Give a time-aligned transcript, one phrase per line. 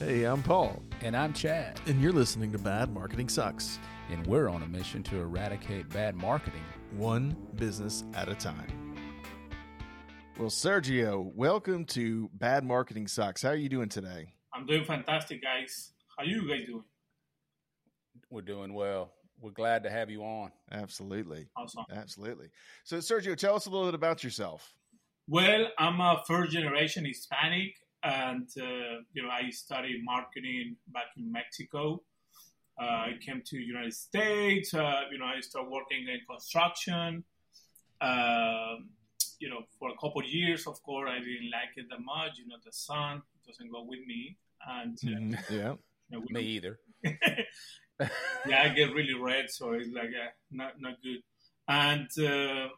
[0.00, 3.78] Hey, I'm Paul, And I'm Chad, and you're listening to Bad Marketing Sucks,
[4.10, 6.62] and we're on a mission to eradicate bad marketing.
[6.92, 8.96] one business at a time.
[10.38, 13.42] Well, Sergio, welcome to Bad Marketing Sucks.
[13.42, 14.28] How are you doing today?
[14.54, 15.92] I'm doing fantastic, guys.
[16.16, 16.84] How are you guys doing?
[18.30, 19.12] We're doing well.
[19.38, 20.50] We're glad to have you on.
[20.72, 21.48] Absolutely.
[21.58, 21.84] Awesome.
[21.94, 22.48] Absolutely.
[22.84, 24.72] So, Sergio, tell us a little bit about yourself.
[25.28, 31.30] Well, I'm a first generation Hispanic, and uh, you know I studied marketing back in
[31.30, 32.02] Mexico.
[32.80, 34.72] Uh, I came to United States.
[34.72, 37.24] Uh, you know, I started working in construction.
[38.00, 38.90] Um
[39.40, 42.38] you know, for a couple of years, of course, I didn't like it that much.
[42.38, 44.36] You know, the sun doesn't go with me,
[44.68, 45.74] and uh, Yeah.
[46.10, 46.78] you know, Me either.
[47.04, 51.22] yeah, I get really red, so it's like uh, not not good.
[51.68, 52.68] And uh,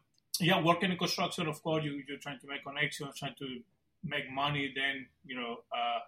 [0.41, 3.49] yeah, working in construction, of course, you you're trying to make connections, trying to
[4.05, 4.73] make money.
[4.75, 6.01] Then you know, uh,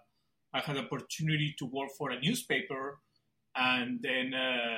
[0.53, 2.99] I had opportunity to work for a newspaper,
[3.55, 4.77] and then uh,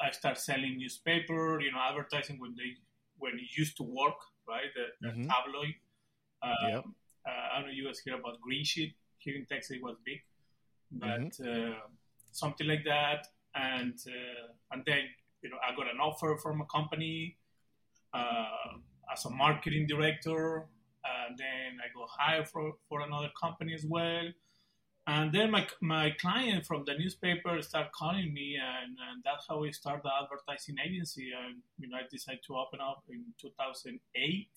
[0.00, 2.76] I start selling newspaper, you know, advertising when they
[3.18, 4.16] when it used to work,
[4.48, 4.70] right?
[4.74, 5.28] The, the Mhm.
[5.28, 5.74] tabloid.
[6.42, 6.84] Uh, Yep.
[7.28, 9.76] uh, I don't know you guys hear about Green Sheet here in Texas.
[9.76, 10.20] It was big,
[10.90, 11.72] but Mm-hmm.
[11.74, 11.80] uh,
[12.32, 13.26] something like that.
[13.54, 15.02] And uh, and then
[15.42, 17.36] you know I got an offer from a company
[18.14, 18.78] uh,
[19.12, 20.66] as a marketing director.
[21.04, 24.28] And then I go hire for, for another company as well.
[25.06, 29.60] And then my, my client from the newspaper start calling me, and, and that's how
[29.60, 31.30] we started the advertising agency.
[31.32, 34.48] And you know, I decided to open up in 2008.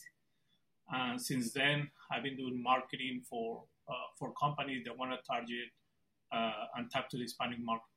[0.91, 5.69] And since then, I've been doing marketing for uh, for companies that want to target
[6.31, 7.88] uh, and tap to the Hispanic market.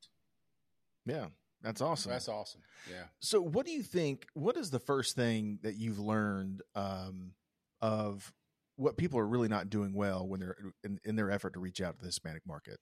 [1.04, 1.26] Yeah.
[1.62, 2.12] That's awesome.
[2.12, 2.60] That's awesome.
[2.88, 3.04] Yeah.
[3.18, 4.26] So, what do you think?
[4.34, 7.32] What is the first thing that you've learned um,
[7.80, 8.32] of
[8.76, 11.80] what people are really not doing well when they're in, in their effort to reach
[11.80, 12.78] out to the Hispanic market?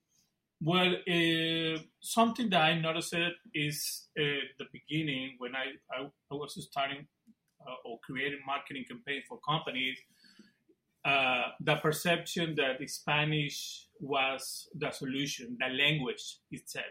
[0.60, 3.14] Well, uh, something that I noticed
[3.54, 4.22] is uh,
[4.58, 7.06] the beginning when I, I, I was starting
[7.66, 9.98] uh, or creating marketing campaigns for companies,
[11.04, 16.86] uh, the perception that Spanish was the solution, the language itself,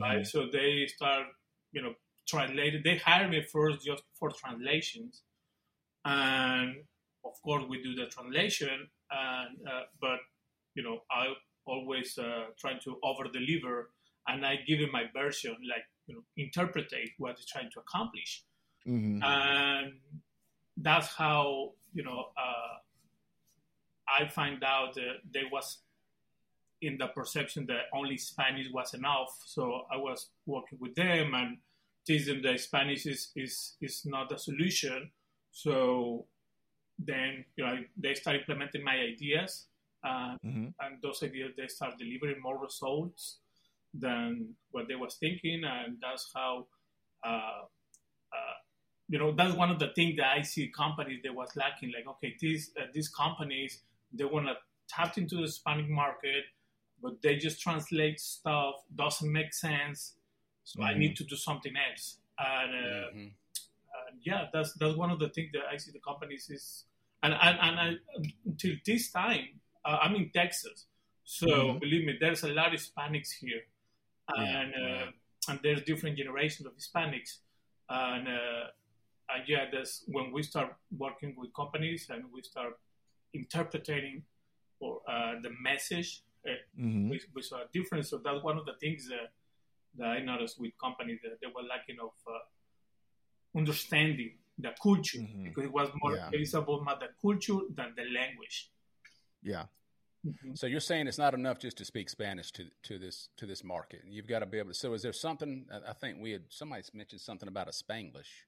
[0.00, 0.26] right?
[0.26, 1.26] So they start,
[1.72, 1.94] you know,
[2.28, 2.84] translated.
[2.84, 5.22] They hired me first just for translations,
[6.04, 6.76] and
[7.24, 10.20] of course we do the translation, and uh, but
[10.74, 11.32] you know I
[11.66, 13.90] always uh, trying to over deliver,
[14.28, 18.44] and I give him my version, like you know, interpretate what he's trying to accomplish,
[18.86, 19.22] Mhm.
[19.24, 20.00] and
[20.76, 22.76] that's how you know uh,
[24.08, 25.78] I find out that there was
[26.82, 29.30] in the perception that only Spanish was enough.
[29.46, 31.58] So I was working with them and
[32.06, 35.10] teaching them that Spanish is is is not the solution.
[35.50, 36.26] So
[36.98, 39.66] then you know they start implementing my ideas
[40.02, 40.74] and Mhm.
[40.80, 43.38] and those ideas they start delivering more results
[43.92, 46.66] than what they was thinking and that's how
[47.24, 47.62] uh,
[48.32, 48.56] uh,
[49.08, 52.06] you know that's one of the things that I see companies that was lacking like
[52.06, 53.82] okay these uh, these companies
[54.12, 54.54] they want to
[54.88, 56.44] tap into the Hispanic market
[57.02, 60.14] but they just translate stuff doesn't make sense
[60.64, 60.98] so I Mhm.
[60.98, 63.32] need to do something else and uh, Mhm.
[63.62, 63.63] and
[64.22, 66.84] yeah, that's that's one of the things that I see the companies is,
[67.22, 67.96] and and, and I,
[68.46, 70.86] until this time, uh, I'm in Texas,
[71.24, 71.80] so Mhm.
[71.80, 73.62] believe me, there's a lot of Hispanics here,
[74.36, 75.10] Yeah, and uh, yeah.
[75.48, 77.38] and there's different generations of Hispanics,
[77.88, 78.66] and uh,
[79.30, 82.78] and yeah, that's when we start working with companies and we start
[83.32, 84.22] interpreting
[84.80, 86.22] or uh, the message.
[86.46, 87.08] Uh, Mhm.
[87.08, 88.10] we, we saw a difference.
[88.10, 89.32] So that's one of the things that,
[89.96, 92.38] that I noticed with companies that they were lacking of uh,
[93.56, 95.44] understanding the culture Mhm.
[95.44, 96.30] because it was more Yeah.
[96.32, 98.70] it's about more the culture than the language.
[99.42, 99.66] Yeah.
[100.24, 100.56] Mhm.
[100.56, 103.62] So you're saying it's not enough just to speak Spanish to to this to this
[103.64, 104.02] market.
[104.06, 104.74] You've got to be able to.
[104.74, 105.68] So is there something?
[105.70, 108.46] I think we had somebody mentioned something about a Spanglish.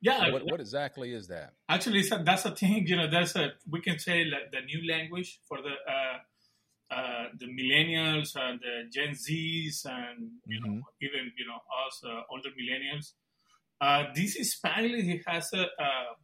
[0.00, 1.54] Yeah, What, what exactly is that?
[1.68, 2.88] actually, a, that's a thing.
[2.88, 6.18] You know, that's a we can say like the new language for the uh,
[6.90, 10.82] uh, the millennials and the Gen Zs and you know Mhm.
[11.00, 13.12] even you know us uh, older millennials.
[13.82, 16.14] Uh, this Spanish it has a uh,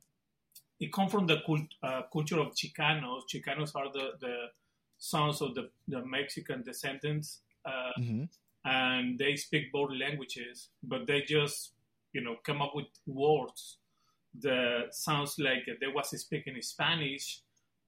[0.81, 3.23] it comes from the cult, uh, culture of Chicanos.
[3.33, 4.37] Chicanos are the, the
[4.99, 8.29] sons of the, the Mexican descendants, uh, Mhm.
[8.65, 11.75] and they speak both languages, but they just
[12.13, 13.79] you know come up with words
[14.41, 17.43] that sounds like they was speaking Spanish,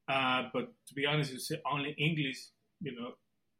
[0.08, 2.38] uh, but to be honest, it's only English,
[2.81, 3.12] you know,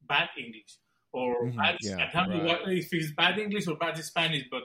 [0.03, 0.79] bad English
[1.13, 1.77] or Mhm, bad.
[1.81, 2.47] yeah, I don't know right.
[2.47, 4.65] what, if it's bad English or bad Spanish, but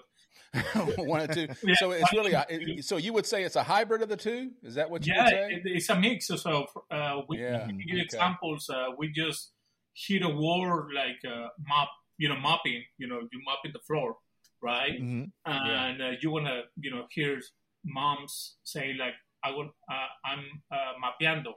[0.98, 1.48] One or two.
[1.63, 2.34] Yeah, so it's really.
[2.34, 4.52] A, so you would say it's a hybrid of the two?
[4.63, 5.54] Is that what you yeah, would say?
[5.54, 6.28] it, it's a mix.
[6.28, 8.02] So uh, we, Yeah, give okay.
[8.02, 8.69] examples.
[8.69, 9.52] Uh, we just
[9.94, 14.18] hear a word like uh, mop, you know, mopping, you know, you mopping the floor,
[14.62, 15.00] right?
[15.02, 15.31] Mhm.
[15.46, 17.40] And uh, you wanna, you know, hear
[17.84, 19.13] moms say like,
[19.44, 21.54] "I want, uh, I'm uh, mapeando,"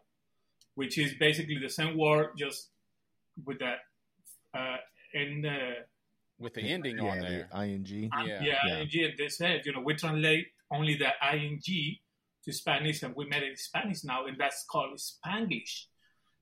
[0.74, 2.70] which is basically the same word just
[3.44, 3.78] with that
[4.54, 4.76] uh,
[5.14, 5.58] in the
[6.38, 7.48] with the ending yeah, on there.
[7.52, 8.10] the ing.
[8.12, 8.42] um, Yeah.
[8.42, 8.78] yeah, Yeah.
[8.80, 9.04] ing.
[9.10, 11.60] And they said, you know, we translate only the ing
[12.44, 15.86] to Spanish, and we made it Spanish now, and that's called Spanglish.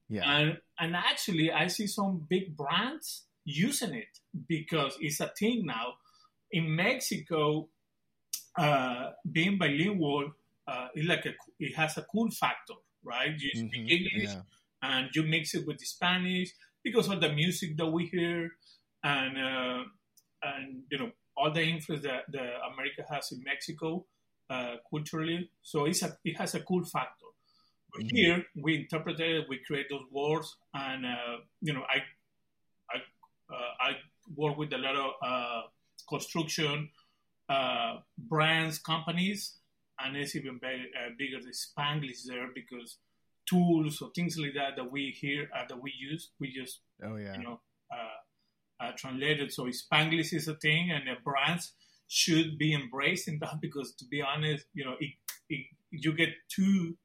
[0.08, 0.30] Yeah.
[0.30, 5.94] And and actually, I see some big brands using it because it's a thing now.
[6.52, 7.68] In Mexico,
[8.56, 10.32] uh, being bilingual
[10.68, 13.34] uh, is like a it has a cool factor, right?
[13.38, 13.90] You speak Mhm.
[13.90, 14.42] English Yeah.
[14.82, 16.50] and you mix it with the Spanish
[16.84, 18.52] because of the music that we hear
[19.06, 19.84] and uh,
[20.42, 24.04] and you know all the influence that, that America has in Mexico
[24.50, 25.50] uh, culturally.
[25.62, 27.30] So it's a, it has a cool factor.
[27.92, 28.10] But Mhm.
[28.12, 31.98] here we interpret it, we create those words, and uh, you know I
[32.94, 32.96] I
[33.54, 33.90] uh, I
[34.34, 35.62] work with a lot of uh,
[36.08, 36.90] construction
[37.48, 39.58] uh, brands, companies,
[40.00, 42.98] and it's even big, uh, bigger the Spanglish there because
[43.48, 47.16] tools or things like that that we hear uh, that we use, we just Oh
[47.16, 47.36] yeah.
[47.36, 47.60] you know
[47.92, 48.16] uh,
[48.80, 49.52] uh, translated.
[49.52, 51.72] So Spanglish is a thing, and the brands
[52.08, 55.10] should be embracing that because, to be honest, you know, it,
[55.48, 56.96] it, you get two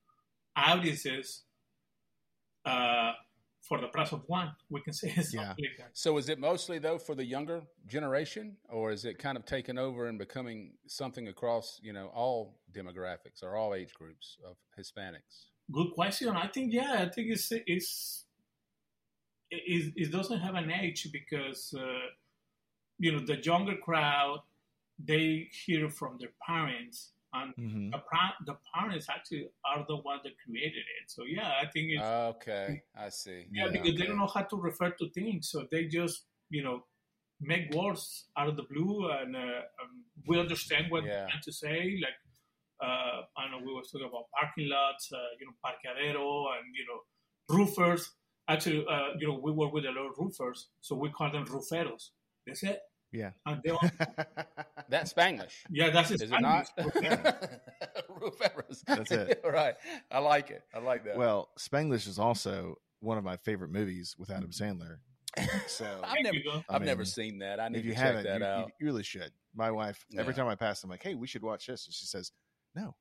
[0.56, 1.44] audiences
[2.66, 3.12] uh,
[3.68, 4.52] for the price of one.
[4.70, 5.48] We can say something Yeah.
[5.50, 5.90] like that.
[5.94, 9.78] So is it mostly though for the younger generation, or is it kind of taken
[9.78, 15.48] over and becoming something across you know all demographics or all age groups of Hispanics?
[15.72, 16.30] Good question.
[16.30, 18.26] I think yeah, I think it's it's
[19.52, 22.08] it, it doesn't have an age because uh,
[23.00, 24.40] you know the younger crowd
[25.04, 28.00] they hear from their parents and hmm the,
[28.46, 31.10] the parents actually are the ones that created it.
[31.10, 33.48] So yeah, I think it's Okay, I see.
[33.52, 36.86] yeah, because they don't know how to refer to things, so they just you know
[37.42, 39.40] make words out of the blue, and uh,
[39.82, 41.10] um, we understand what Yeah.
[41.10, 42.00] they're trying to say.
[42.02, 42.20] Like
[42.82, 46.86] uh, I know we were talking about parking lots, uh, you know, parqueadero, and you
[46.88, 47.02] know,
[47.58, 48.12] roofers.
[48.48, 51.46] Actually, uh, you know, we work with a lot of roofers, so we call them
[51.46, 52.10] rooferos.
[52.46, 52.80] That's it.
[53.12, 53.32] Yeah.
[53.46, 53.80] And they all,
[54.90, 56.68] That's Spanglish, yeah, that's is it not?
[56.96, 57.36] Spanish.
[58.10, 58.82] Rooferos.
[58.88, 59.42] That's it.
[59.46, 59.76] right.
[60.12, 60.64] I like it.
[60.74, 61.18] I like that.
[61.18, 64.98] well, Spanglish is also one of my favorite movies with Adam Sandler.
[65.68, 66.64] So I've never, you go.
[66.70, 67.60] I I've never seen that.
[67.60, 68.72] I need if you to check haven't, that you, out.
[68.80, 69.32] you really should.
[69.56, 72.06] My wife, every time I pass, I'm like, "Hey, we should watch this," and she
[72.06, 72.32] says,
[72.76, 72.96] "No,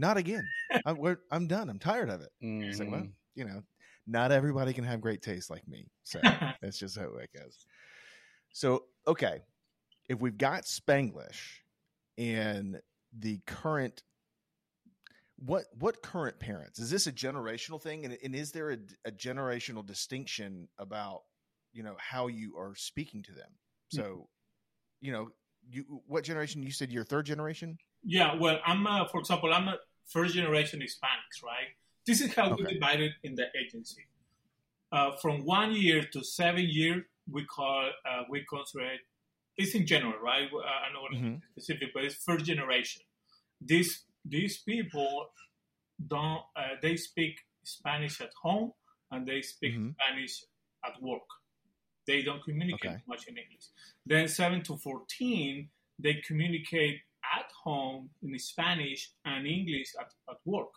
[0.00, 0.44] not again.
[0.84, 1.68] I'm, we're, I'm done.
[1.70, 3.12] I'm tired of it." It's like, well, Mhm.
[3.36, 3.62] you know,
[4.06, 6.20] not everybody can have great taste like me, so
[6.62, 7.66] that's just how it goes.
[8.52, 9.40] So, okay,
[10.08, 11.60] if we've got Spanglish
[12.16, 12.80] and
[13.18, 14.02] the current,
[15.38, 19.10] what what current parents is this a generational thing, and, and is there a, a
[19.10, 21.22] generational distinction about
[21.72, 23.50] you know how you are speaking to them?
[23.88, 24.28] So,
[25.00, 25.28] you know,
[25.68, 26.62] you what generation?
[26.62, 27.78] You said you're third generation.
[28.04, 29.76] Yeah, well, I'm, uh, for example, I'm a
[30.06, 31.74] first generation Hispanics, right?
[32.06, 32.74] This is how we Okay.
[32.74, 34.04] divide it in the agency.
[34.92, 39.00] Uh, from one year to seven years, we call, uh, we consider it,
[39.56, 40.48] it's in general, right?
[40.52, 41.42] Uh, I know what Mhm.
[41.52, 43.02] specific, but it's first generation.
[43.60, 45.32] These, these people
[46.06, 48.72] don't, uh, they speak Spanish at home
[49.10, 49.94] and they speak Mhm.
[49.94, 50.44] Spanish
[50.84, 51.26] at work.
[52.06, 53.02] They don't communicate Okay.
[53.06, 53.66] much in English.
[54.04, 57.02] Then 7 to 14, they communicate
[57.38, 60.72] at home in Spanish and English at, at work.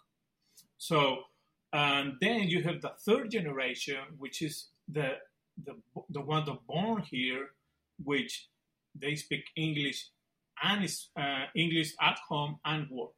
[0.80, 1.26] So,
[1.74, 5.20] and then you have the third generation, which is the,
[5.64, 7.52] the, the one that born here,
[8.04, 8.50] which
[8.96, 10.10] they speak English
[10.64, 13.14] and is, uh, English at home and work.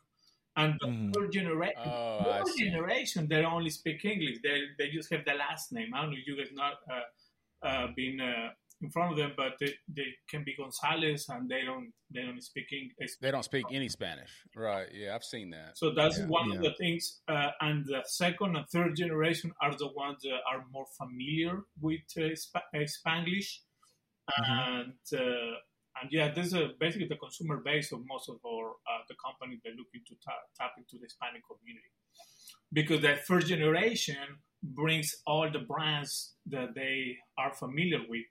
[0.57, 1.13] And the Mhm.
[1.15, 2.71] third generation, Oh, I fourth see.
[2.71, 4.39] generation, they only speak English.
[4.43, 5.93] They, they just have the last name.
[5.95, 8.51] I don't know if you guys not uh, uh, been uh,
[8.81, 12.41] in front of them, but they, they can be Gonzalez and they don't they don't
[12.41, 13.11] speak English.
[13.21, 14.87] They don't speak any Spanish, right?
[14.93, 15.77] Yeah, I've seen that.
[15.77, 16.25] So that's Yeah.
[16.27, 17.21] one of the things.
[17.27, 22.01] Uh, and the second and third generation are the ones that are more familiar with
[22.17, 23.59] uh, Sp- uh, Spanglish.
[24.29, 24.67] Mhm.
[24.67, 25.55] And uh,
[26.01, 29.15] and yeah, this is uh, basically the consumer base of most of our uh, the
[29.23, 31.91] companies that looking to ta- tap into the Hispanic community.
[32.73, 38.25] Because that first generation brings all the brands that they are familiar with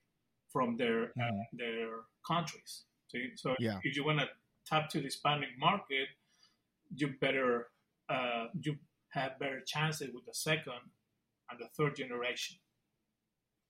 [0.52, 1.44] from their uh, Mhm.
[1.52, 1.90] their
[2.26, 2.84] countries.
[3.08, 3.80] So, so Yeah.
[3.82, 4.28] if you want to
[4.66, 6.08] tap to the Hispanic market,
[6.94, 7.70] you better
[8.08, 8.76] uh, you
[9.10, 10.80] have better chances with the second
[11.48, 12.58] and the third generation.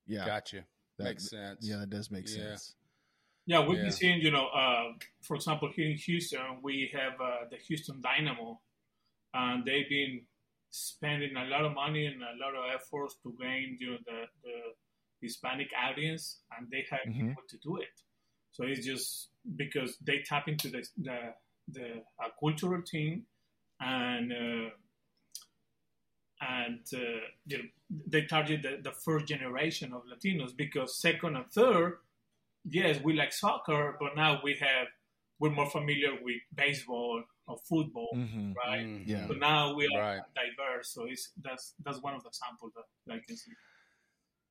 [0.07, 0.67] Yeah, Gotcha.
[0.97, 1.67] that- Makes sense.
[1.69, 2.35] Yeah, that does make Yeah.
[2.57, 2.77] sense.
[3.47, 3.85] Yeah, we've Yeah.
[3.85, 8.01] been seeing, you know, uh, for example, here in Houston, we have uh, the Houston
[8.01, 8.63] Dynamo,
[9.35, 10.27] and they've been
[10.71, 14.29] spending a lot of money and a lot of efforts to gain, you know, the
[14.43, 14.75] the,
[15.21, 17.29] Hispanic audience, and they have Mhm.
[17.29, 18.03] people to do it.
[18.53, 21.35] So it's just because they tap into the the,
[21.69, 22.03] the
[22.41, 23.27] cultural thing,
[23.81, 24.71] and uh,
[26.41, 27.65] and uh, you know,
[28.07, 31.99] they target the, the first generation of Latinos because second and third,
[32.65, 34.89] yes, we like soccer, but now we have
[35.39, 38.55] we're more familiar with baseball or football, Mhm.
[38.55, 38.87] right?
[38.87, 39.07] Mhm.
[39.07, 39.27] Yeah.
[39.27, 40.23] So now we are Right.
[40.35, 40.91] diverse.
[40.91, 43.53] So it's that's that's one of the examples that, that I can see.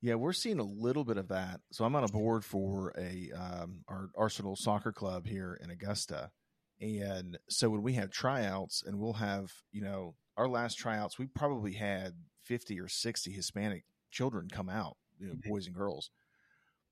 [0.01, 1.59] Yeah, we're seeing a little bit of that.
[1.71, 6.31] So I'm on a board for a um, our Arsenal soccer club here in Augusta,
[6.79, 11.27] and so when we have tryouts, and we'll have you know our last tryouts, we
[11.27, 12.13] probably had
[12.45, 15.41] 50 or 60 Hispanic children come out, you know, Mhm.
[15.49, 16.09] boys and girls.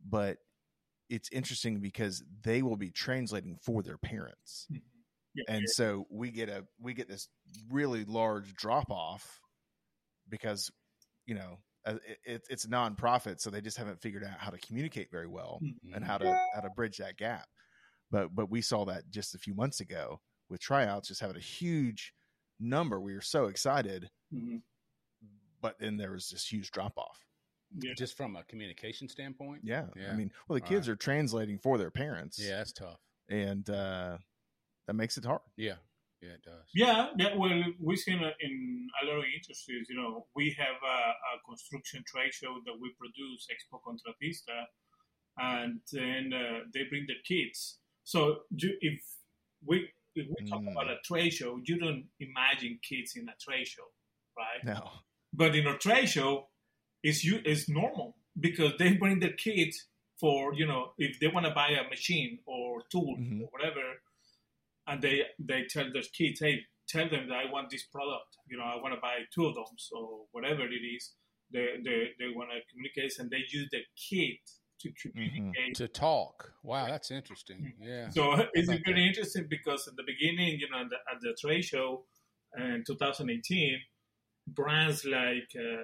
[0.03, 0.39] But
[1.09, 4.69] it's interesting because they will be translating for their parents
[5.35, 7.29] Yeah, and so we get a we get this
[7.69, 9.41] really large drop off
[10.29, 10.71] because
[11.25, 14.57] you know it, it, it's a nonprofit so they just haven't figured out how to
[14.59, 15.93] communicate very well Mm-hmm.
[15.93, 17.47] and how to how to bridge that gap
[18.11, 21.39] but but we saw that just a few months ago with tryouts just having a
[21.41, 22.13] huge
[22.59, 24.61] number we were so excited Mhm.
[25.61, 27.23] but then there was this huge drop off
[27.79, 27.91] yeah.
[27.97, 29.59] Just from a communication standpoint.
[29.63, 29.87] yeah.
[29.95, 30.11] Yeah.
[30.11, 32.99] i mean well the All kids are translating for their parents Yeah, that's tough.
[33.29, 34.17] and uh
[34.87, 35.75] that makes it hard Yeah,
[36.21, 36.65] yeah, it does.
[36.73, 37.35] Yeah, yeah.
[37.35, 39.87] Well, we've seen in a lot of industries.
[39.89, 40.97] You know, we have a,
[41.37, 44.65] a construction trade show that we produce, Expo Contratista,
[45.37, 47.79] and then uh, they bring their kids.
[48.03, 48.99] So you, if
[49.65, 50.71] we if we talk Mm.
[50.71, 53.83] about a trade show, you don't imagine kids in a trade show,
[54.37, 54.63] right?
[54.63, 54.89] no
[55.33, 56.47] But in a trade show,
[57.03, 59.87] it's you it's normal because they bring their kids
[60.19, 63.41] for you know if they want to buy a machine or tool Mhm.
[63.43, 64.01] or whatever,
[64.87, 68.37] and they they tell their kids, hey, tell them that I want this product.
[68.47, 71.13] You know, I want to buy two of them, so whatever it is,
[71.51, 74.37] they they, they want to communicate, and they use the kid
[74.81, 75.75] to communicate.
[75.75, 76.53] To talk.
[76.63, 77.73] Wow, that's interesting.
[77.81, 78.09] Yeah.
[78.09, 81.35] So it's about very interesting because at the beginning, you know, at the, at the
[81.39, 82.05] trade show
[82.57, 83.79] in 2018,
[84.47, 85.83] brands like, uh,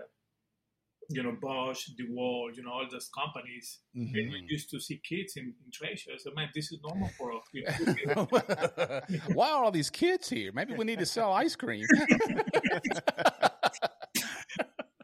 [1.10, 4.14] you know, Bosch, DeWalt, you know, all those companies, Mhm.
[4.14, 4.50] they Mhm.
[4.50, 6.24] used to see kids in, in trade shows.
[6.24, 7.44] So, man, this is normal for us.
[9.34, 10.52] Why are all these kids here?
[10.54, 11.86] Maybe we need to sell ice cream.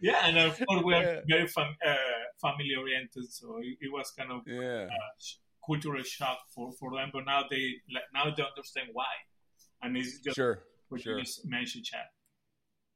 [0.02, 1.22] yeah, and of course, we are Yeah.
[1.28, 1.96] very fam- uh,
[2.42, 3.32] family oriented.
[3.32, 4.88] So it, it was kind of yeah.
[4.88, 5.14] uh,
[5.66, 7.10] cultural shock for, for them.
[7.12, 9.06] But now they like, now they understand why.
[9.82, 10.64] And it's just Sure.
[10.90, 11.18] what sure.
[11.18, 12.06] you just mentioned, Chad.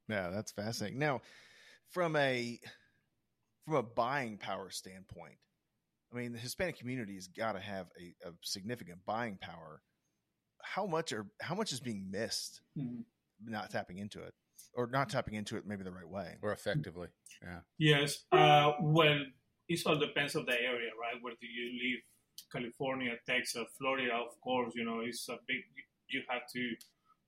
[0.10, 1.00] Yeah, that's fascinating.
[1.00, 1.22] Now,
[1.90, 2.60] from a
[3.66, 5.36] from a buying power standpoint,
[6.14, 9.82] I mean, the Hispanic community has got to have a, a significant buying power.
[10.62, 13.04] How much are how much is being missed Mhm.
[13.44, 14.34] not tapping into it,
[14.74, 16.38] or not tapping into it maybe the right way?
[16.42, 17.10] Or effectively.
[17.42, 17.62] Yeah.
[17.78, 18.26] Yes.
[18.32, 19.20] Uh, well,
[19.68, 21.22] it all depends on the area, right?
[21.22, 22.02] Where do you live?
[22.52, 25.62] California, Texas, Florida, of course, you know, it's a big,
[26.08, 26.76] you have to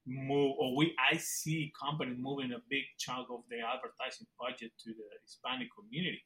[0.05, 4.89] move, or we, I see companies moving a big chunk of their advertising budget to
[4.91, 6.23] the Hispanic community.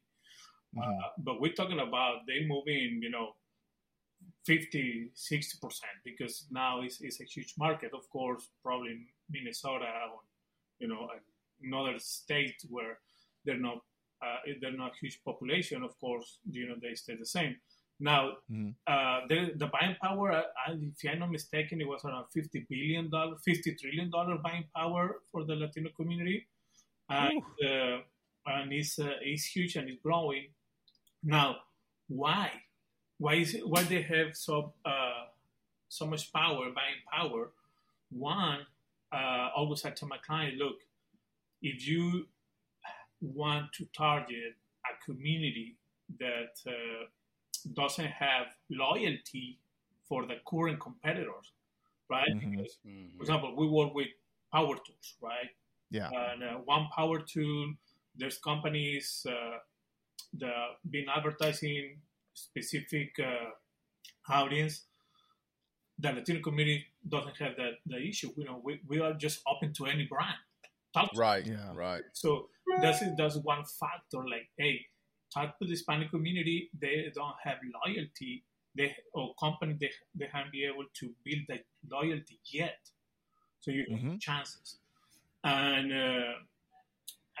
[0.76, 0.82] Mhm.
[0.82, 3.36] Uh, but we're talking about they moving, you know,
[4.44, 7.92] 50, 60% because now it's, it's a huge market.
[7.94, 10.20] Of course, probably Minnesota or,
[10.78, 11.08] you know,
[11.62, 12.98] another state where
[13.44, 13.78] they're not,
[14.22, 15.82] uh, they're not a huge population.
[15.82, 17.56] Of course, you know, they stay the same.
[18.00, 18.74] Now, Mhm.
[18.86, 22.66] uh, the, the buying power, uh, I, if I'm not mistaken, it was around $50
[22.68, 24.10] billion, $50 trillion
[24.42, 26.46] buying power for the Latino community.
[27.10, 27.98] And, uh,
[28.46, 30.46] and it's, uh, it's huge and it's growing.
[31.22, 31.56] Now,
[32.08, 32.50] why?
[33.18, 35.26] Why is it, why they have so uh,
[35.88, 37.52] so much power, buying power?
[38.10, 38.60] One,
[39.12, 40.76] uh, always I tell my client, look,
[41.60, 42.26] if you
[43.20, 44.54] want to target
[44.86, 45.76] a community
[46.18, 47.06] that uh,
[47.74, 49.58] doesn't have loyalty
[50.08, 51.52] for the current competitors,
[52.08, 52.28] right?
[52.34, 52.50] Mhm.
[52.50, 53.16] Because, Mhm.
[53.16, 54.08] for example, we work with
[54.52, 55.50] power tools, right?
[55.90, 56.10] Yeah.
[56.10, 57.74] And uh, one power tool,
[58.14, 59.58] there's companies uh,
[60.34, 62.00] that been advertising
[62.34, 63.50] specific uh,
[64.28, 64.86] audience.
[65.98, 68.32] The Latino community doesn't have that the issue.
[68.36, 70.38] You know, we, we are just open to any brand.
[70.94, 71.46] Talk to Right.
[71.46, 71.72] Yeah.
[71.74, 72.02] Right.
[72.12, 72.48] so
[72.80, 74.26] that's that's one factor.
[74.26, 74.86] Like, hey,
[75.32, 76.70] talk to the Hispanic community.
[76.78, 78.44] They don't have loyalty.
[78.76, 82.90] They or company they they haven't been able to build that loyalty yet.
[83.60, 84.20] So you have Mhm.
[84.20, 84.78] chances,
[85.44, 86.34] and uh,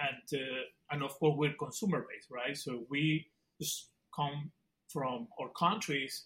[0.00, 2.56] and uh, and of course we're consumer based, right?
[2.56, 3.28] So we
[3.60, 4.50] just come
[4.88, 6.24] from our countries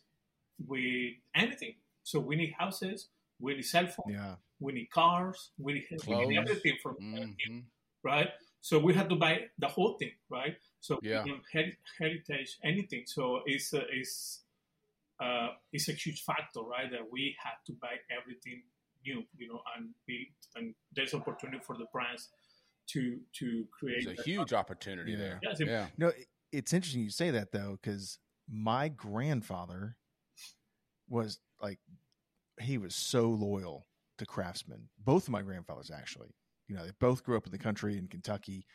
[0.66, 1.74] with anything.
[2.04, 3.08] So we need houses,
[3.40, 4.36] we need cell phones, Yeah.
[4.60, 7.70] we need cars, we need, we need everything from Mhm.
[8.02, 8.30] right?
[8.60, 10.56] So we had to buy the whole thing, right?
[10.84, 11.24] So Yeah.
[11.24, 13.04] you know, her- heritage, anything.
[13.06, 14.42] So it's a, it's
[15.18, 16.90] uh, it's a huge factor, right?
[16.90, 18.62] That we have to buy everything
[19.06, 20.26] new, you know, and build,
[20.56, 22.28] and there's opportunity for the brands
[22.88, 24.04] to to create.
[24.04, 25.18] There's a that- huge opportunity Yeah.
[25.18, 25.40] there.
[25.42, 25.88] Yes, it- Yeah.
[25.96, 26.12] No,
[26.52, 29.96] it's interesting you say that though, because my grandfather
[31.08, 31.78] was like,
[32.60, 33.86] he was so loyal
[34.18, 36.34] to Craftsman Both of my grandfathers, actually,
[36.68, 38.66] you know, they both grew up in the country in Kentucky.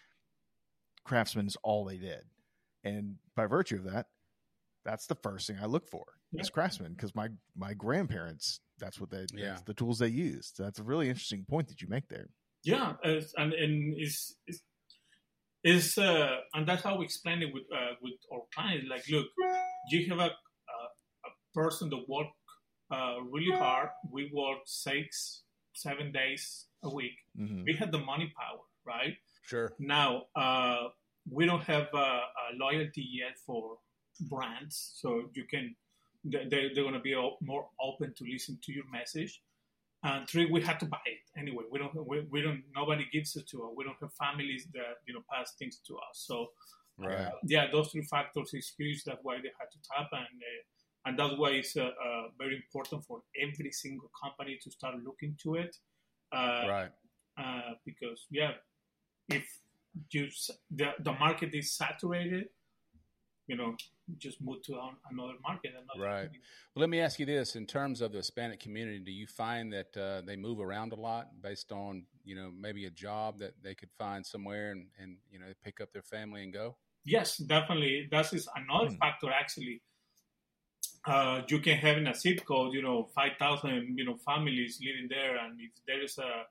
[1.09, 2.21] Craftsman is all they did,
[2.83, 4.05] and by virtue of that,
[4.85, 6.41] that's the first thing I look for Yeah.
[6.41, 9.49] is Craftsman because my my grandparents, that's what they, Yeah.
[9.49, 10.59] that's the tools they used.
[10.59, 12.29] That's a really interesting point that you make there.
[12.63, 14.61] Yeah, it's, and and it's it's,
[15.63, 18.87] it's uh, and that's how we explain it with uh, with our clients.
[18.87, 19.25] Like, look,
[19.89, 20.29] you have a
[20.73, 20.77] a,
[21.25, 22.27] a person that work
[22.91, 23.89] uh, really hard.
[24.11, 25.41] We work six,
[25.73, 27.17] seven days a week.
[27.35, 29.15] hmm We had the money power, right?
[29.41, 29.73] Sure.
[29.79, 30.89] Now, uh,
[31.31, 33.77] we don't have a, a loyalty yet for
[34.21, 35.75] brands, so you can
[36.23, 39.41] they, they- they're going to be more open to listen to your message.
[40.03, 41.63] And three, we have to buy it anyway.
[41.69, 42.63] We don't, we, we don't.
[42.73, 43.71] Nobody gives it to us.
[43.75, 46.23] We don't have families that you know pass things to us.
[46.27, 46.51] So
[46.97, 47.27] Right.
[47.27, 49.03] uh, yeah, those three factors is huge.
[49.05, 50.61] That's why they had to tap, and uh,
[51.05, 55.37] and that's why it's uh, uh, very important for every single company to start looking
[55.43, 55.75] to it.
[56.31, 56.91] Uh, Right.
[57.37, 58.51] uh, because yeah,
[59.29, 59.45] if
[60.11, 60.27] you
[60.71, 62.47] the the market is saturated,
[63.47, 63.75] you know,
[64.17, 64.73] just move to
[65.11, 65.71] another market.
[65.71, 66.21] Another Right.
[66.21, 66.39] company.
[66.75, 69.73] Well, let me ask you this: in terms of the Hispanic community, do you find
[69.73, 73.53] that uh, they move around a lot based on you know maybe a job that
[73.61, 76.77] they could find somewhere and and you know pick up their family and go?
[77.05, 78.07] Yes, definitely.
[78.11, 78.95] That is another Hmm.
[78.99, 79.31] factor.
[79.31, 79.81] Actually,
[81.05, 84.79] uh, you can have in a zip code, you know, five thousand, you know, families
[84.85, 86.45] living there, and if there is a,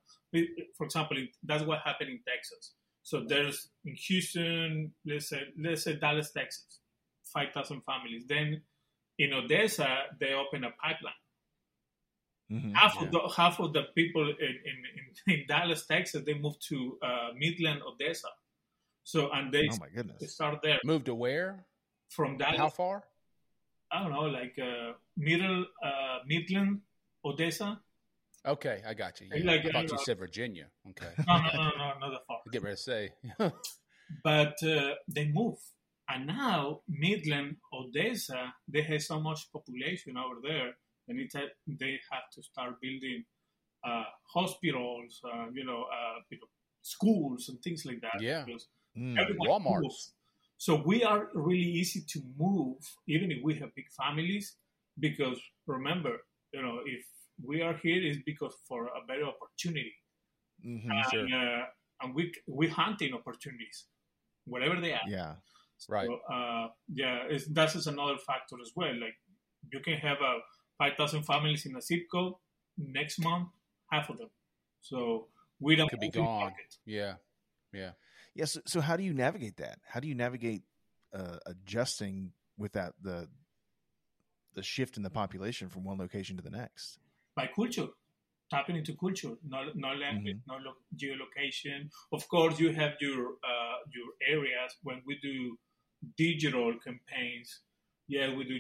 [0.77, 2.75] for example, that's what happened in Texas.
[3.09, 6.81] So there's in Houston, let's say, let's say Dallas, Texas,
[7.35, 8.25] five thousand families.
[8.29, 8.61] Then
[9.19, 11.23] in Odessa, they open a pipeline.
[12.51, 13.05] hmm half Yeah.
[13.05, 16.79] of the half of the people in, in, in, in Dallas, Texas, they moved to
[17.09, 18.29] uh, Midland, Odessa.
[19.05, 21.65] So and they, oh my goodness, they start there Moved to where?
[22.11, 22.59] from Dallas.
[22.59, 23.05] How far?
[23.91, 26.81] I don't know, like uh, middle uh, Midland,
[27.25, 27.81] Odessa.
[28.49, 29.27] Okay, I got you.
[29.45, 29.71] Like, Yeah.
[29.75, 30.67] I uh, thought you said Virginia.
[30.91, 32.39] Okay, No, no, no, no, not that far.
[32.53, 33.11] Get ready to say.
[34.25, 35.59] But uh, they move,
[36.09, 40.71] and now Midland, Odessa, they have so much population over there,
[41.09, 43.25] and it's a, they have to start building
[43.85, 46.49] uh, hospitals, uh, you know, uh, you know,
[46.81, 48.21] schools and things like that.
[48.23, 48.45] Yeah.
[48.47, 49.19] because Mm.
[49.21, 49.83] everyone Walmarts.
[49.83, 50.13] moves.
[50.57, 54.57] So we are really easy to move, even if we have big families,
[54.99, 57.05] because remember, you know, if
[57.43, 59.95] we are here is because for a better opportunity,
[60.65, 61.11] Mhm.
[61.11, 61.21] Sure.
[61.21, 61.67] and, uh,
[62.03, 63.87] and we we hunting opportunities,
[64.45, 65.09] whatever they are.
[65.09, 65.37] Yeah.
[65.89, 66.09] Right.
[66.29, 68.93] Uh, yeah, it's, that is another factor as well.
[68.99, 69.17] Like
[69.73, 70.41] you can have a
[70.77, 72.35] five thousand families in a zip code
[72.77, 73.49] next month,
[73.91, 74.31] half of them.
[74.81, 75.29] So
[75.61, 76.41] we don't Could be gone.
[76.41, 76.77] market.
[76.85, 77.15] Yeah.
[77.73, 77.93] Yeah.
[78.35, 78.45] Yeah.
[78.47, 79.79] So, so how do you navigate that?
[79.87, 80.63] How do you navigate
[81.13, 83.29] uh, adjusting with that the
[84.55, 86.99] the shift in the population from one location to the next?
[87.39, 87.89] By culture,
[88.51, 90.51] tapping into culture, not not language, Mm-hmm.
[90.53, 91.79] not lo- geolocation.
[92.19, 93.21] Of course, you have your
[93.51, 95.37] uh, your areas when we do
[96.25, 97.49] digital campaigns.
[98.15, 98.57] Yeah, we do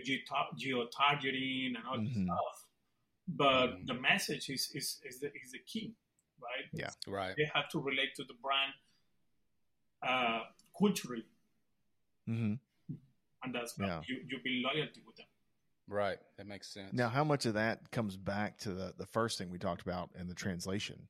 [0.63, 2.27] geo targeting and all this Mhm.
[2.27, 2.57] stuff.
[3.43, 3.87] But Mhm.
[3.91, 5.87] the message is is is the, is the key,
[6.49, 6.67] right?
[6.83, 6.93] Yeah.
[7.19, 7.35] Right.
[7.41, 8.73] They have to relate to the brand
[10.11, 10.41] uh,
[10.81, 11.27] culturally,
[12.27, 12.55] hmm
[13.43, 14.01] and that's Yeah.
[14.09, 15.27] you you build loyalty with them.
[15.89, 16.19] Right.
[16.37, 16.93] That makes sense.
[16.93, 20.11] Now, how much of that comes back to the the first thing we talked about
[20.19, 21.09] in the translation?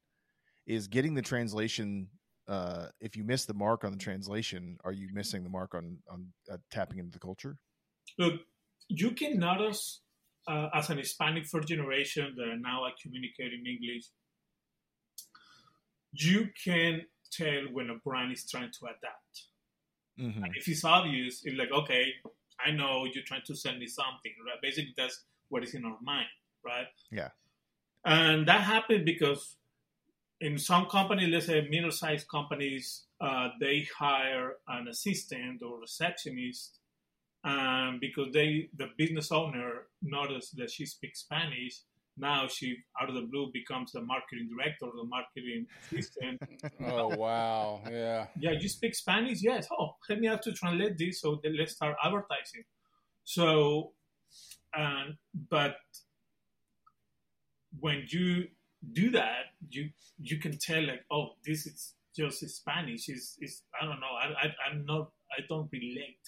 [0.67, 2.09] Is getting the translation.
[2.47, 5.99] Uh, if you miss the mark on the translation, are you missing the mark on
[6.11, 7.59] on uh, tapping into the culture?
[8.19, 8.41] Look,
[8.89, 10.01] you can notice
[10.49, 14.05] uh, as an Hispanic first generation that now I communicate in English,
[16.13, 19.35] you can tell when a brand is trying to adapt.
[20.19, 20.45] Mm-hmm.
[20.45, 22.07] And if it's obvious, it's like, okay,
[22.65, 24.61] I know you're trying to send me something, right?
[24.61, 26.27] Basically, that's what is in our mind,
[26.65, 26.87] right?
[27.11, 27.29] Yeah.
[28.05, 29.57] And that happened because
[30.41, 36.79] in some companies, let's say middle sized companies, uh, they hire an assistant or receptionist
[37.45, 41.81] um, because they the business owner noticed that she speaks Spanish.
[42.19, 46.41] Now she, out of the blue, becomes the marketing director, the marketing assistant.
[46.85, 47.81] oh wow.
[47.91, 48.27] Yeah.
[48.39, 49.39] yeah, you speak Spanish?
[49.43, 49.69] Yes.
[49.71, 51.21] Oh, let me have to translate this.
[51.21, 52.65] So then let's start advertising.
[53.25, 53.93] So,
[54.75, 55.15] and
[55.51, 55.77] but
[57.81, 58.49] when you
[58.93, 63.09] do that, you you can tell like, oh, this is just Spanish.
[63.09, 64.15] Is is I don't know.
[64.21, 66.19] I, I I'm not I don't relate.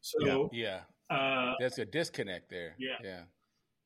[0.00, 0.80] So Yeah.
[1.10, 2.76] uh, There's a disconnect there.
[2.78, 2.98] Yeah.
[3.02, 3.22] Yeah.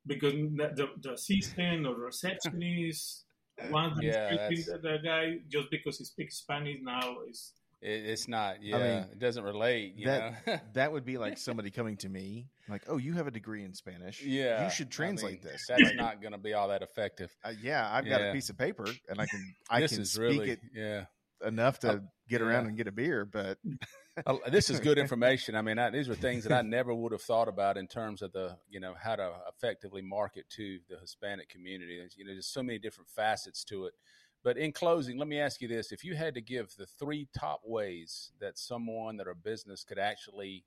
[0.06, 3.24] Because the, the, the assistant or receptionist
[3.70, 8.04] wants to Yeah, treat that's- the guy just because he speaks Spanish now is It,
[8.06, 8.62] it's not.
[8.62, 8.76] Yeah.
[8.78, 9.94] mean, it doesn't relate.
[9.96, 10.58] You that know?
[10.74, 13.74] that would be like somebody coming to me like, "Oh, you have a degree in
[13.74, 14.22] Spanish.
[14.22, 14.64] yeah.
[14.64, 17.30] you should I translate mean, this." That's not going to be all that effective.
[17.44, 20.12] Uh, yeah, I've got a piece of paper and I can I this can is
[20.12, 20.50] speak really.
[20.50, 21.04] it Yeah.
[21.46, 22.68] enough to get around yeah.
[22.68, 23.58] and get a beer, but
[24.50, 25.54] this is good information.
[25.54, 28.22] I mean, I, these are things that I never would have thought about in terms
[28.22, 31.98] of the, you know, how to effectively market to the Hispanic community.
[31.98, 33.94] There's, you know, there's so many different facets to it.
[34.42, 37.28] But in closing, let me ask you this: If you had to give the three
[37.38, 40.64] top ways that someone that a business could actually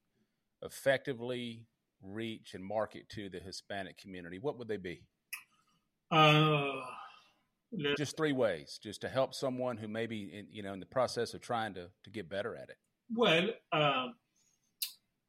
[0.61, 1.65] effectively
[2.01, 5.03] reach and market to the Hispanic community, what would they be?
[6.11, 6.81] uh,
[7.97, 10.85] Just three ways, just to help someone who may be, in, you know, in the
[10.85, 12.77] process of trying to to get better at it.
[13.15, 14.15] Well um,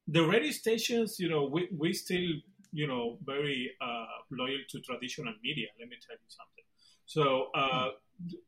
[0.09, 2.31] the radio stations you know we, we still
[2.73, 6.65] you know very uh, loyal to traditional media let me tell you something
[7.07, 7.91] so uh,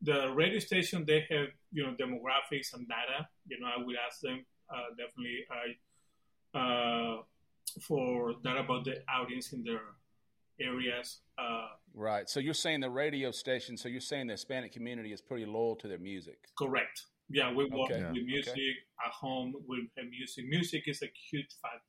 [0.01, 4.21] the radio station they have you know demographics and data you know i will ask
[4.21, 5.45] them uh, definitely
[6.53, 7.21] uh,
[7.81, 9.81] for that about the audience in their
[10.59, 12.29] areas uh, Right.
[12.29, 13.75] So you're saying the radio station.
[13.75, 16.37] So you're saying the Hispanic community is pretty loyal to their music.
[16.55, 18.03] correct yeah we work Okay.
[18.13, 21.81] With music at home we have music music is a huge factor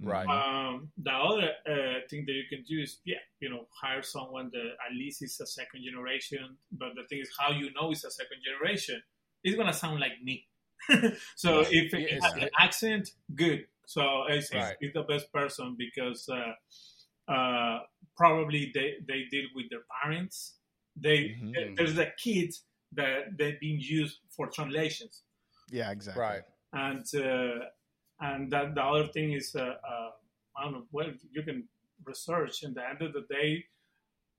[0.00, 0.26] Right.
[0.26, 4.50] Um, the other uh, thing that you can do is, yeah, you know, hire someone
[4.52, 6.56] that at least is a second generation.
[6.72, 9.00] But the thing is, how you know it's a second generation?
[9.44, 10.48] It's gonna sound like me.
[11.36, 11.68] so Right.
[11.70, 13.66] if it has it's- an accent, good.
[13.86, 14.76] So it's, it's- Right.
[14.80, 17.78] it's the best person because uh, uh,
[18.16, 20.54] probably they, they deal with their parents.
[20.96, 21.76] They Mhm.
[21.76, 22.62] there's the kids
[22.96, 25.22] that they've been used for translations
[25.70, 26.20] yeah, exactly.
[26.22, 26.42] Right.
[26.72, 27.64] and uh,
[28.20, 30.10] and that the other thing is uh, uh,
[30.56, 30.84] I don't know.
[30.92, 31.68] Well, you can
[32.04, 32.62] research.
[32.62, 33.64] And the end of the day,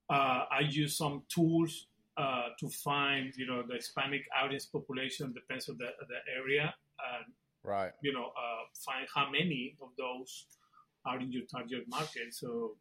[0.09, 1.87] uh, I use some tools
[2.17, 6.73] uh, to find you know the Hispanic audience population depends on the the area,
[7.15, 7.91] and Right.
[8.01, 10.45] you know uh, find how many of those
[11.05, 12.33] are in your target market.
[12.33, 12.75] So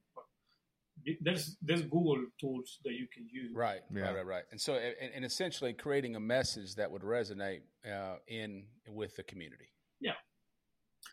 [1.21, 3.53] there's there's Google tools that you can use.
[3.55, 3.81] Right.
[3.95, 4.03] Yeah.
[4.03, 4.15] Right.
[4.17, 4.27] Right.
[4.27, 4.45] Right.
[4.51, 9.23] And so, and, and essentially creating a message that would resonate uh, in with the
[9.23, 9.71] community.
[10.01, 10.13] Yeah,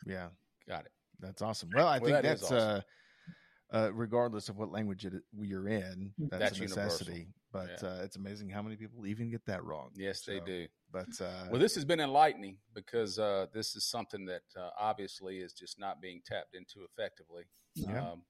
[0.06, 0.27] yeah,
[0.67, 0.91] Got it.
[1.19, 1.69] that's awesome.
[1.73, 2.84] Well, I Well, think that is that's awesome.
[3.71, 6.84] uh, uh, regardless of what language it, you're in, that's, That's a universal.
[6.84, 7.27] necessity.
[7.54, 7.89] But Yeah.
[7.89, 9.91] uh, it's amazing how many people even get that wrong.
[9.95, 10.67] Yes, they do.
[10.91, 15.39] But uh, Well, this has been enlightening because uh, this is something that uh, obviously
[15.39, 17.43] is just not being tapped into effectively.
[17.75, 18.12] Yeah.
[18.12, 18.23] Um,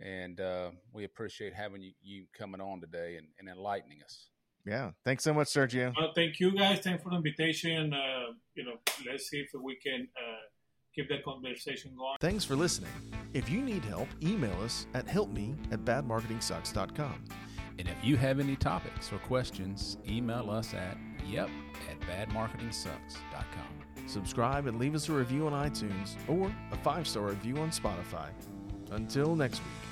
[0.00, 4.28] and uh, we appreciate having you, you coming on today and, and enlightening us.
[4.66, 5.92] yeah, thanks so much, Sergio.
[5.96, 6.80] Uh, thank you guys.
[6.80, 7.92] Thanks for the invitation.
[7.92, 8.74] Uh, you know,
[9.10, 10.46] let's see if we can uh,
[10.94, 12.16] keep the conversation going.
[12.20, 12.90] Thanks for listening.
[13.34, 17.24] If you need help, email us at helpme at badmarketingsucks.com.
[17.78, 21.48] And if you have any topics or questions, email us at yep
[21.90, 24.06] at badmarketingsucks.com.
[24.06, 28.28] Subscribe and leave us a review on iTunes or a five star review on Spotify.
[28.90, 29.89] Until next week.